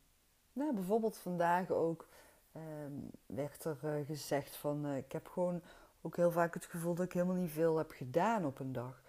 nou, 0.52 0.74
bijvoorbeeld 0.74 1.16
vandaag 1.16 1.70
ook 1.70 2.08
ehm, 2.52 2.92
werd 3.26 3.64
er 3.64 3.78
uh, 3.84 4.06
gezegd 4.06 4.56
van 4.56 4.86
uh, 4.86 4.96
ik 4.96 5.12
heb 5.12 5.28
gewoon 5.28 5.62
ook 6.00 6.16
heel 6.16 6.30
vaak 6.30 6.54
het 6.54 6.64
gevoel 6.64 6.94
dat 6.94 7.04
ik 7.04 7.12
helemaal 7.12 7.34
niet 7.34 7.50
veel 7.50 7.76
heb 7.76 7.90
gedaan 7.90 8.44
op 8.44 8.58
een 8.58 8.72
dag. 8.72 9.02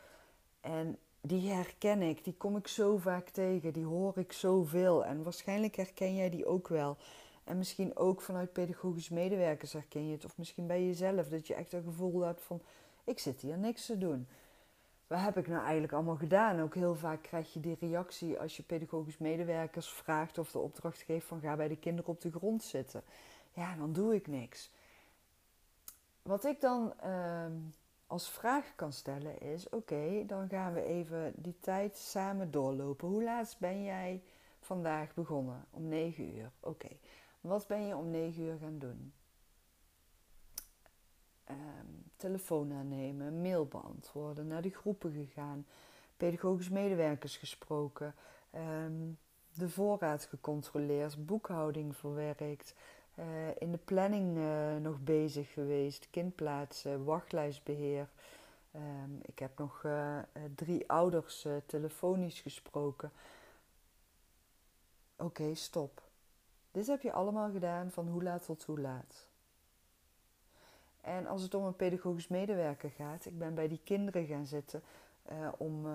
En 0.61 0.97
die 1.21 1.51
herken 1.51 2.01
ik, 2.01 2.23
die 2.23 2.33
kom 2.33 2.57
ik 2.57 2.67
zo 2.67 2.97
vaak 2.97 3.29
tegen, 3.29 3.73
die 3.73 3.85
hoor 3.85 4.17
ik 4.17 4.31
zoveel. 4.31 5.05
En 5.05 5.23
waarschijnlijk 5.23 5.75
herken 5.75 6.15
jij 6.15 6.29
die 6.29 6.45
ook 6.45 6.67
wel. 6.67 6.97
En 7.43 7.57
misschien 7.57 7.97
ook 7.97 8.21
vanuit 8.21 8.53
pedagogisch 8.53 9.09
medewerkers 9.09 9.73
herken 9.73 10.05
je 10.05 10.11
het. 10.11 10.25
Of 10.25 10.37
misschien 10.37 10.67
bij 10.67 10.85
jezelf, 10.85 11.27
dat 11.27 11.47
je 11.47 11.53
echt 11.53 11.73
een 11.73 11.83
gevoel 11.83 12.21
hebt 12.21 12.41
van... 12.41 12.61
ik 13.03 13.19
zit 13.19 13.41
hier 13.41 13.57
niks 13.57 13.85
te 13.85 13.97
doen. 13.97 14.27
Wat 15.07 15.19
heb 15.19 15.37
ik 15.37 15.47
nou 15.47 15.61
eigenlijk 15.61 15.93
allemaal 15.93 16.15
gedaan? 16.15 16.61
Ook 16.61 16.75
heel 16.75 16.95
vaak 16.95 17.21
krijg 17.21 17.53
je 17.53 17.59
die 17.59 17.77
reactie 17.79 18.39
als 18.39 18.57
je 18.57 18.63
pedagogisch 18.63 19.17
medewerkers 19.17 19.89
vraagt... 19.89 20.37
of 20.37 20.51
de 20.51 20.59
opdracht 20.59 21.01
geeft 21.01 21.27
van 21.27 21.41
ga 21.41 21.55
bij 21.55 21.67
de 21.67 21.77
kinderen 21.77 22.11
op 22.11 22.21
de 22.21 22.31
grond 22.31 22.63
zitten. 22.63 23.03
Ja, 23.53 23.75
dan 23.75 23.93
doe 23.93 24.15
ik 24.15 24.27
niks. 24.27 24.71
Wat 26.21 26.45
ik 26.45 26.61
dan 26.61 26.93
ehm, 26.99 27.53
als 28.07 28.29
vraag 28.29 28.75
kan 28.75 28.93
stellen 28.93 29.41
is: 29.41 29.69
oké, 29.69 30.23
dan 30.25 30.49
gaan 30.49 30.73
we 30.73 30.83
even 30.83 31.33
die 31.35 31.59
tijd 31.59 31.97
samen 31.97 32.51
doorlopen. 32.51 33.07
Hoe 33.07 33.23
laat 33.23 33.55
ben 33.59 33.83
jij 33.83 34.23
vandaag 34.59 35.13
begonnen? 35.13 35.65
Om 35.69 35.87
9 35.87 36.37
uur. 36.37 36.51
Oké. 36.59 36.89
Wat 37.41 37.67
ben 37.67 37.87
je 37.87 37.95
om 37.95 38.09
9 38.09 38.43
uur 38.43 38.57
gaan 38.57 38.79
doen? 38.79 39.13
Um, 41.49 42.11
telefoon 42.15 42.73
aannemen, 42.73 43.41
mail 43.41 43.65
beantwoorden, 43.65 44.47
naar 44.47 44.61
de 44.61 44.69
groepen 44.69 45.11
gegaan, 45.11 45.65
pedagogisch 46.17 46.69
medewerkers 46.69 47.37
gesproken, 47.37 48.15
ehm, 48.51 49.11
de 49.53 49.69
voorraad 49.69 50.25
gecontroleerd, 50.25 51.25
boekhouding 51.25 51.97
verwerkt, 51.97 52.75
uh, 53.19 53.25
in 53.57 53.71
de 53.71 53.77
planning 53.77 54.37
uh, 54.37 54.75
nog 54.75 54.99
bezig 54.99 55.53
geweest. 55.53 56.07
Kindplaatsen, 56.09 57.03
wachtlijstbeheer. 57.03 58.07
Um, 58.75 59.19
ik 59.21 59.39
heb 59.39 59.57
nog 59.57 59.83
uh, 59.83 60.19
drie 60.55 60.89
ouders 60.89 61.47
telefonisch 61.65 62.39
gesproken. 62.39 63.11
Oké, 65.15 65.55
stop. 65.55 66.01
Dit 66.71 66.87
heb 66.87 67.01
je 67.01 67.11
allemaal 67.11 67.51
gedaan 67.51 67.91
van 67.91 68.07
hoe 68.07 68.23
laat 68.23 68.45
tot 68.45 68.63
hoe 68.63 68.79
laat. 68.79 69.27
En 71.01 71.27
als 71.27 71.41
het 71.41 71.53
om 71.53 71.65
een 71.65 71.75
pedagogisch 71.75 72.27
medewerker 72.27 72.89
gaat, 72.89 73.25
ik 73.25 73.37
ben 73.37 73.55
bij 73.55 73.67
die 73.67 73.81
kinderen 73.83 74.25
gaan 74.25 74.45
zitten. 74.45 74.81
om 75.57 75.85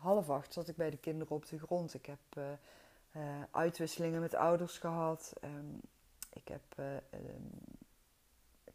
half 0.00 0.30
acht 0.30 0.52
zat 0.52 0.68
ik 0.68 0.76
bij 0.76 0.90
de 0.90 0.96
kinderen 0.96 1.36
op 1.36 1.46
de 1.46 1.58
grond. 1.58 1.94
Ik 1.94 2.06
heb 2.06 2.58
uitwisselingen 3.50 4.20
met 4.20 4.34
ouders 4.34 4.78
gehad. 4.78 5.32
Um, 5.44 5.80
ik 6.36 6.48
heb 6.48 6.62
uh, 6.80 6.86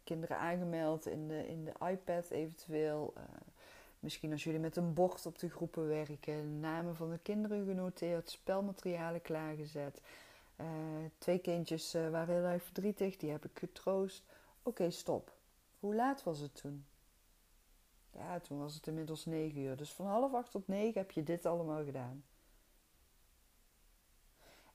kinderen 0.04 0.38
aangemeld 0.38 1.06
in 1.06 1.28
de, 1.28 1.46
in 1.46 1.64
de 1.64 1.72
iPad 1.90 2.30
eventueel. 2.30 3.12
Uh, 3.16 3.22
misschien 4.00 4.32
als 4.32 4.44
jullie 4.44 4.60
met 4.60 4.76
een 4.76 4.94
bord 4.94 5.26
op 5.26 5.38
de 5.38 5.50
groepen 5.50 5.88
werken, 5.88 6.60
namen 6.60 6.96
van 6.96 7.10
de 7.10 7.18
kinderen 7.18 7.66
genoteerd, 7.66 8.30
spelmaterialen 8.30 9.22
klaargezet. 9.22 10.00
Uh, 10.56 10.66
twee 11.18 11.38
kindjes 11.38 11.92
waren 11.92 12.34
heel 12.34 12.44
erg 12.44 12.62
verdrietig, 12.62 13.16
die 13.16 13.30
heb 13.30 13.44
ik 13.44 13.58
getroost. 13.58 14.24
Oké, 14.62 14.90
stop. 14.90 15.32
Hoe 15.80 15.94
laat 15.94 16.22
was 16.22 16.38
het 16.38 16.54
toen? 16.54 16.84
Ja, 18.10 18.40
toen 18.40 18.58
was 18.58 18.74
het 18.74 18.86
inmiddels 18.86 19.24
negen 19.24 19.60
uur. 19.60 19.76
Dus 19.76 19.92
van 19.92 20.06
half 20.06 20.34
acht 20.34 20.50
tot 20.50 20.68
negen 20.68 21.00
heb 21.00 21.10
je 21.10 21.22
dit 21.22 21.46
allemaal 21.46 21.84
gedaan. 21.84 22.24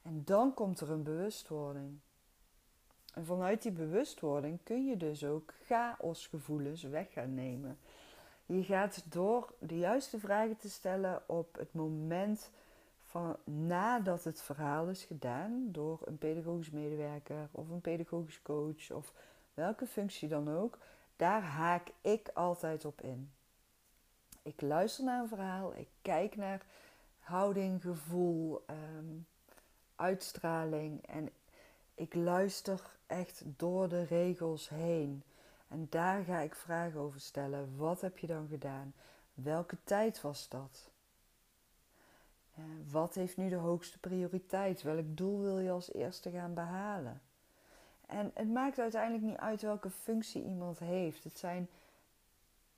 En 0.02 0.24
dan 0.26 0.54
komt 0.54 0.80
er 0.80 0.92
een 0.92 1.04
bewustwording. 1.04 2.00
En 3.14 3.26
vanuit 3.26 3.62
die 3.62 3.72
bewustwording 3.72 4.60
kun 4.64 4.86
je 4.86 4.98
dus 4.98 5.24
ook 5.24 5.54
chaosgevoelens 5.66 6.84
weg 6.84 7.14
gaan 7.14 7.34
nemen. 7.34 7.78
Je 8.46 8.64
gaat 8.64 9.12
door 9.12 9.54
de 9.60 9.78
juiste 9.78 10.20
vragen 10.20 10.58
te 10.58 10.70
stellen 10.70 11.22
op 11.26 11.56
het 11.58 11.74
moment 11.74 12.52
van 13.06 13.36
nadat 13.44 14.24
het 14.24 14.42
verhaal 14.42 14.88
is 14.88 15.04
gedaan 15.04 15.72
door 15.72 16.00
een 16.06 16.18
pedagogisch 16.18 16.70
medewerker 16.70 17.48
of 17.52 17.70
een 17.70 17.82
pedagogisch 17.82 18.42
coach 18.42 18.92
of 18.92 19.14
welke 19.54 19.86
functie 19.86 20.28
dan 20.28 20.50
ook. 20.56 20.78
Daar 21.16 21.42
haak 21.42 21.88
ik 22.02 22.30
altijd 22.34 22.86
op 22.86 23.02
in. 23.02 23.32
Ik 24.44 24.62
luister 24.62 25.04
naar 25.04 25.22
een 25.22 25.28
verhaal, 25.28 25.76
ik 25.76 25.88
kijk 26.02 26.36
naar 26.36 26.62
houding, 27.20 27.82
gevoel, 27.82 28.64
um, 28.70 29.26
uitstraling 29.96 31.06
en 31.06 31.30
ik 31.98 32.14
luister 32.14 32.82
echt 33.08 33.44
door 33.46 33.90
de 33.90 34.04
regels 34.04 34.70
heen. 34.70 35.24
En 35.68 35.88
daar 35.90 36.24
ga 36.24 36.40
ik 36.40 36.56
vragen 36.56 37.00
over 37.00 37.20
stellen. 37.20 37.78
Wat 37.78 38.02
heb 38.02 38.18
je 38.18 38.28
dan 38.28 38.48
gedaan? 38.48 38.94
Welke 39.34 39.78
tijd 39.84 40.22
was 40.22 40.50
dat? 40.50 40.90
Wat 42.92 43.16
heeft 43.16 43.38
nu 43.38 43.50
de 43.50 43.56
hoogste 43.56 44.00
prioriteit? 44.00 44.82
Welk 44.82 45.18
doel 45.18 45.42
wil 45.42 45.60
je 45.60 45.72
als 45.72 45.94
eerste 45.94 46.32
gaan 46.32 46.54
behalen? 46.54 47.22
En 48.06 48.32
het 48.34 48.50
maakt 48.50 48.80
uiteindelijk 48.80 49.24
niet 49.24 49.38
uit 49.38 49.62
welke 49.62 49.90
functie 49.90 50.44
iemand 50.44 50.80
heeft. 50.80 51.24
Het 51.24 51.38
zijn 51.38 51.70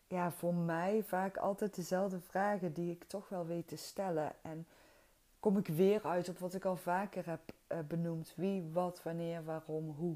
ja, 0.08 0.32
voor 0.32 0.54
mij 0.54 1.04
vaak 1.04 1.38
altijd 1.38 1.76
dezelfde 1.76 2.20
vragen 2.20 2.74
die 2.74 2.92
ik 2.92 3.04
toch 3.04 3.30
wel 3.30 3.46
weet 3.46 3.68
te 3.68 3.76
stellen. 3.76 4.32
En 4.42 4.68
kom 5.40 5.58
ik 5.58 5.68
weer 5.68 6.06
uit 6.06 6.30
op 6.30 6.38
wat 6.38 6.54
ik 6.54 6.66
al 6.66 6.76
vaker 6.76 7.26
heb 7.26 7.42
uh, 7.68 7.80
benoemd. 7.88 8.34
Wie, 8.36 8.70
wat, 8.74 9.04
wanneer, 9.04 9.44
waarom, 9.44 9.96
hoe. 9.98 10.16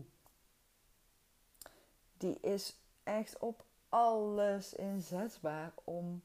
Die 2.17 2.37
is 2.41 2.75
echt 3.03 3.39
op 3.39 3.63
alles 3.89 4.73
inzetbaar 4.73 5.71
om 5.83 6.21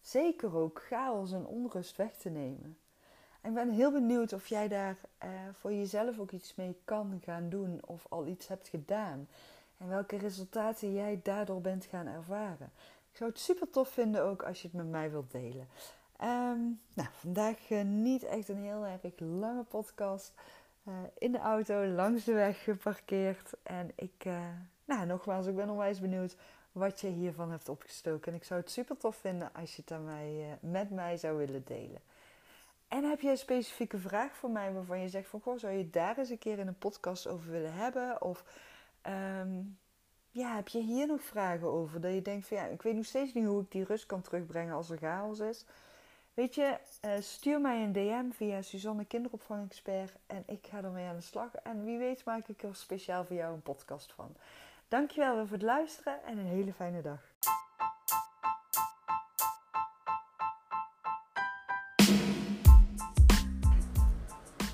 zeker 0.00 0.56
ook 0.56 0.82
chaos 0.88 1.32
en 1.32 1.46
onrust 1.46 1.96
weg 1.96 2.16
te 2.16 2.30
nemen. 2.30 2.78
En 3.40 3.50
ik 3.50 3.54
ben 3.54 3.70
heel 3.70 3.92
benieuwd 3.92 4.32
of 4.32 4.46
jij 4.46 4.68
daar 4.68 4.96
uh, 5.24 5.30
voor 5.52 5.72
jezelf 5.72 6.18
ook 6.18 6.30
iets 6.30 6.54
mee 6.54 6.76
kan 6.84 7.20
gaan 7.24 7.48
doen 7.48 7.80
of 7.86 8.06
al 8.08 8.26
iets 8.26 8.48
hebt 8.48 8.68
gedaan. 8.68 9.28
En 9.78 9.88
welke 9.88 10.16
resultaten 10.16 10.94
jij 10.94 11.20
daardoor 11.22 11.60
bent 11.60 11.84
gaan 11.84 12.06
ervaren. 12.06 12.72
Ik 13.10 13.16
zou 13.16 13.30
het 13.30 13.38
super 13.38 13.70
tof 13.70 13.88
vinden 13.88 14.24
ook 14.24 14.42
als 14.42 14.62
je 14.62 14.68
het 14.68 14.76
met 14.76 14.86
mij 14.86 15.10
wilt 15.10 15.30
delen. 15.30 15.68
Um, 16.22 16.80
nou, 16.94 17.08
vandaag 17.12 17.70
uh, 17.70 17.82
niet 17.82 18.22
echt 18.22 18.48
een 18.48 18.62
heel 18.62 18.86
erg 18.86 19.18
lange 19.18 19.62
podcast. 19.62 20.32
Uh, 20.88 20.94
in 21.18 21.32
de 21.32 21.38
auto 21.38 21.84
langs 21.86 22.24
de 22.24 22.32
weg 22.32 22.62
geparkeerd. 22.62 23.52
En 23.62 23.90
ik, 23.94 24.24
uh, 24.26 24.48
nou 24.84 25.06
nogmaals, 25.06 25.46
ik 25.46 25.56
ben 25.56 25.70
onwijs 25.70 26.00
benieuwd 26.00 26.36
wat 26.72 27.00
je 27.00 27.08
hiervan 27.08 27.50
hebt 27.50 27.68
opgestoken. 27.68 28.32
En 28.32 28.38
ik 28.38 28.44
zou 28.44 28.60
het 28.60 28.70
super 28.70 28.96
tof 28.96 29.16
vinden 29.16 29.50
als 29.54 29.76
je 29.76 29.82
het 29.82 29.92
aan 29.92 30.04
mij, 30.04 30.58
met 30.60 30.90
mij 30.90 31.16
zou 31.16 31.36
willen 31.36 31.64
delen. 31.64 32.00
En 32.88 33.04
heb 33.04 33.20
je 33.20 33.30
een 33.30 33.38
specifieke 33.38 33.98
vraag 33.98 34.34
voor 34.34 34.50
mij 34.50 34.72
waarvan 34.72 35.00
je 35.00 35.08
zegt 35.08 35.28
van... 35.28 35.40
Goh, 35.40 35.58
zou 35.58 35.72
je 35.72 35.90
daar 35.90 36.18
eens 36.18 36.30
een 36.30 36.38
keer 36.38 36.58
in 36.58 36.66
een 36.66 36.78
podcast 36.78 37.26
over 37.26 37.50
willen 37.50 37.74
hebben? 37.74 38.22
Of 38.22 38.44
um, 39.40 39.78
ja, 40.30 40.54
heb 40.54 40.68
je 40.68 40.80
hier 40.80 41.06
nog 41.06 41.22
vragen 41.22 41.72
over? 41.72 42.00
Dat 42.00 42.12
je 42.12 42.22
denkt 42.22 42.46
van 42.46 42.56
ja, 42.56 42.64
ik 42.64 42.82
weet 42.82 42.94
nog 42.94 43.04
steeds 43.04 43.32
niet 43.32 43.46
hoe 43.46 43.62
ik 43.62 43.70
die 43.70 43.84
rust 43.84 44.06
kan 44.06 44.20
terugbrengen 44.20 44.74
als 44.74 44.90
er 44.90 44.98
chaos 44.98 45.38
is. 45.38 45.66
Weet 46.34 46.54
je, 46.54 46.76
uh, 47.04 47.10
stuur 47.20 47.60
mij 47.60 47.82
een 47.82 47.92
DM 47.92 48.36
via 48.36 48.62
Suzanne 48.62 49.04
Kinderopvang-expert 49.04 50.12
en 50.26 50.42
ik 50.46 50.66
ga 50.70 50.82
ermee 50.82 51.06
aan 51.06 51.16
de 51.16 51.22
slag. 51.22 51.54
En 51.62 51.84
wie 51.84 51.98
weet 51.98 52.24
maak 52.24 52.48
ik 52.48 52.62
er 52.62 52.74
speciaal 52.74 53.24
voor 53.24 53.36
jou 53.36 53.54
een 53.54 53.62
podcast 53.62 54.12
van. 54.16 54.36
Dankjewel 54.88 55.46
voor 55.46 55.56
het 55.56 55.62
luisteren 55.62 56.24
en 56.26 56.38
een 56.38 56.46
hele 56.46 56.72
fijne 56.72 57.02
dag. 57.02 57.20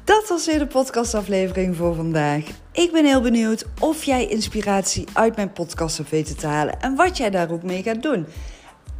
Dat 0.05 0.29
was 0.29 0.47
weer 0.47 0.59
de 0.59 0.67
podcastaflevering 0.67 1.77
voor 1.77 1.95
vandaag. 1.95 2.45
Ik 2.73 2.93
ben 2.93 3.05
heel 3.05 3.21
benieuwd 3.21 3.67
of 3.81 4.05
jij 4.05 4.27
inspiratie 4.27 5.07
uit 5.13 5.37
mijn 5.37 5.53
podcast 5.53 5.97
hebt 5.97 6.11
weten 6.11 6.37
te 6.37 6.47
halen 6.47 6.81
en 6.81 6.97
wat 6.97 7.17
jij 7.17 7.31
daar 7.31 7.51
ook 7.51 7.63
mee 7.63 7.83
gaat 7.83 8.03
doen. 8.03 8.27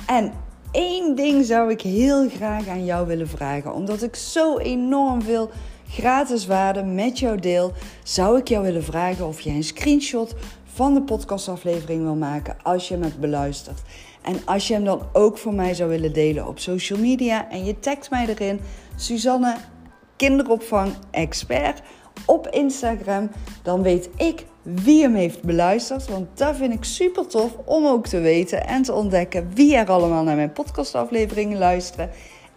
En 0.07 0.33
één 0.71 1.15
ding 1.15 1.45
zou 1.45 1.71
ik 1.71 1.81
heel 1.81 2.29
graag 2.29 2.69
aan 2.69 2.85
jou 2.85 3.07
willen 3.07 3.29
vragen, 3.29 3.75
omdat 3.75 4.03
ik 4.03 4.17
zo 4.17 4.59
enorm 4.59 5.23
veel 5.23 5.51
gratis 5.89 6.47
waarde 6.47 6.83
met 6.83 7.19
jou 7.19 7.41
deel, 7.41 7.73
zou 8.03 8.39
ik 8.39 8.49
jou 8.49 8.65
willen 8.65 8.85
vragen 8.85 9.27
of 9.27 9.41
jij 9.41 9.55
een 9.55 9.65
screenshot 9.65 10.35
van 10.65 10.95
de 10.95 11.03
podcastaflevering 11.03 12.03
wil 12.03 12.15
maken 12.15 12.57
als 12.63 12.89
je 12.89 12.95
hem 12.95 13.03
hebt 13.03 13.19
beluisterd. 13.19 13.83
En 14.23 14.37
als 14.45 14.69
je 14.69 14.75
hem 14.75 14.85
dan 14.85 15.03
ook 15.13 15.39
voor 15.39 15.55
mij 15.55 15.75
zou 15.75 15.89
willen 15.89 16.13
delen 16.13 16.47
op 16.47 16.59
social 16.59 16.99
media 16.99 17.51
en 17.51 17.65
je 17.65 17.79
tagt 17.79 18.11
mij 18.11 18.27
erin, 18.27 18.61
Suzanne 18.97 19.57
Kinderopvang 20.17 20.93
Expert 21.11 21.83
op 22.27 22.49
Instagram, 22.49 23.31
dan 23.63 23.83
weet 23.83 24.09
ik 24.17 24.45
wie 24.63 25.03
hem 25.03 25.15
heeft 25.15 25.43
beluisterd. 25.43 26.09
Want 26.09 26.27
dat 26.35 26.57
vind 26.57 26.73
ik 26.73 26.85
super 26.85 27.27
tof 27.27 27.57
om 27.65 27.87
ook 27.87 28.07
te 28.07 28.21
weten 28.21 28.67
en 28.67 28.83
te 28.83 28.93
ontdekken 28.93 29.51
wie 29.55 29.77
er 29.77 29.91
allemaal 29.91 30.23
naar 30.23 30.37
mijn 30.37 30.53
podcastafleveringen 30.53 31.59
luisteren. 31.59 32.11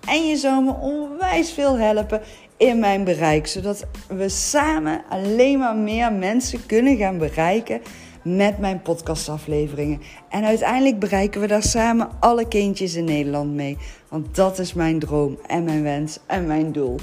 En 0.08 0.28
je 0.28 0.36
zou 0.36 0.64
me 0.64 0.74
onwijs 0.74 1.52
veel 1.52 1.78
helpen 1.78 2.22
in 2.58 2.80
mijn 2.80 3.04
bereik, 3.04 3.48
zodat 3.48 3.86
we 4.08 4.30
samen 4.30 5.04
alleen 5.10 5.60
maar 5.60 5.76
meer 5.76 6.14
mensen 6.14 6.66
kunnen 6.66 6.98
gaan 6.98 7.18
bereiken 7.18 7.82
met 8.24 8.60
mijn 8.60 8.82
podcastafleveringen. 8.82 10.02
En 10.30 10.44
uiteindelijk 10.44 11.00
bereiken 11.00 11.42
we 11.42 11.48
daar 11.48 11.64
samen 11.64 12.10
alle 12.20 12.48
kindjes 12.48 12.96
in 12.96 13.04
Nederland 13.04 13.54
mee. 13.54 13.78
Want 14.10 14.36
dat 14.36 14.60
is 14.60 14.74
mijn 14.74 15.00
droom 15.00 15.38
en 15.48 15.64
mijn 15.64 15.84
wens 15.84 16.20
en 16.28 16.48
mijn 16.48 16.72
doel. 16.72 16.96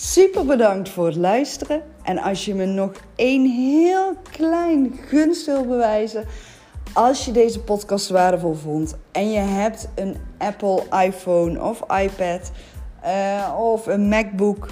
Super 0.00 0.44
bedankt 0.44 0.88
voor 0.88 1.06
het 1.06 1.16
luisteren. 1.16 1.82
En 2.02 2.18
als 2.18 2.44
je 2.44 2.54
me 2.54 2.64
nog 2.64 2.92
één 3.16 3.50
heel 3.50 4.14
klein 4.30 4.98
gunst 5.06 5.46
wil 5.46 5.66
bewijzen. 5.66 6.24
Als 6.92 7.24
je 7.24 7.32
deze 7.32 7.60
podcast 7.60 8.08
waardevol 8.08 8.54
vond 8.54 8.96
en 9.12 9.30
je 9.30 9.38
hebt 9.38 9.88
een 9.94 10.16
Apple 10.38 10.82
iPhone 11.04 11.62
of 11.62 11.80
iPad 11.80 12.50
uh, 13.04 13.54
of 13.58 13.86
een 13.86 14.08
MacBook, 14.08 14.68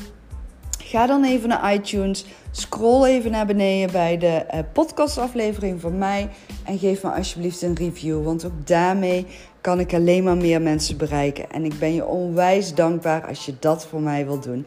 ga 0.78 1.06
dan 1.06 1.24
even 1.24 1.48
naar 1.48 1.74
iTunes. 1.74 2.26
Scroll 2.50 3.04
even 3.04 3.30
naar 3.30 3.46
beneden 3.46 3.92
bij 3.92 4.18
de 4.18 4.46
uh, 4.54 4.60
podcastaflevering 4.72 5.80
van 5.80 5.98
mij 5.98 6.28
en 6.64 6.78
geef 6.78 7.02
me 7.02 7.10
alsjeblieft 7.10 7.62
een 7.62 7.74
review. 7.74 8.24
Want 8.24 8.44
ook 8.44 8.66
daarmee 8.66 9.26
kan 9.60 9.80
ik 9.80 9.94
alleen 9.94 10.24
maar 10.24 10.36
meer 10.36 10.62
mensen 10.62 10.96
bereiken. 10.96 11.50
En 11.50 11.64
ik 11.64 11.78
ben 11.78 11.94
je 11.94 12.06
onwijs 12.06 12.74
dankbaar 12.74 13.26
als 13.26 13.46
je 13.46 13.54
dat 13.60 13.86
voor 13.86 14.00
mij 14.00 14.26
wilt 14.26 14.42
doen. 14.42 14.66